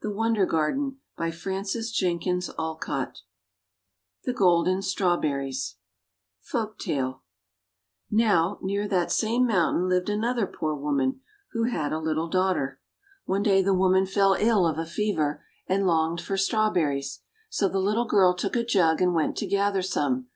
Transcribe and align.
THE 0.03 0.09
GOLDEN 0.09 0.81
STRAWBERRIES 0.97 1.93
201 1.93 3.13
THE 4.23 4.33
GOLDEN 4.33 4.81
STRAWBERRIES 4.81 5.75
Folktale 6.41 7.19
Now, 8.09 8.57
near 8.63 8.87
that 8.87 9.11
same 9.11 9.45
mountain 9.45 9.87
lived 9.87 10.09
another 10.09 10.47
poor 10.47 10.73
woman 10.73 11.19
who 11.51 11.65
had 11.65 11.93
a 11.93 11.99
little 11.99 12.29
daughter. 12.29 12.79
One 13.25 13.43
day 13.43 13.61
the 13.61 13.75
woman 13.77 14.07
fell 14.07 14.35
ill 14.39 14.65
of 14.65 14.79
a 14.79 14.87
fever, 14.87 15.43
and 15.67 15.85
longed 15.85 16.19
for 16.19 16.35
Strawberries. 16.35 17.21
So 17.51 17.69
the 17.69 17.77
little 17.77 18.07
girl 18.07 18.33
took 18.33 18.55
a 18.55 18.65
jug 18.65 19.03
and 19.03 19.13
went 19.13 19.37
to 19.37 19.45
gather 19.45 19.83
some. 19.83 20.29